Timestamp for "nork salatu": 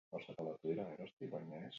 0.21-0.73